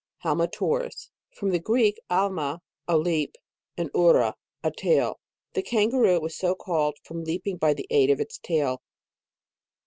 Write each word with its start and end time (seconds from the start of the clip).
IlALMATURUs.~From 0.25 1.51
the 1.51 1.59
Greek 1.59 1.99
alma, 2.09 2.61
a 2.87 2.97
leap, 2.97 3.35
and 3.77 3.91
oura, 3.93 4.33
a 4.63 4.71
tail. 4.71 5.19
The 5.53 5.61
Kan 5.61 5.91
garoo 5.91 6.25
is 6.25 6.35
so 6.35 6.55
called 6.55 6.97
from 7.03 7.23
leaping 7.23 7.57
by 7.57 7.75
the 7.75 7.85
aid 7.91 8.09
of 8.09 8.19
its 8.19 8.39
tail. 8.39 8.81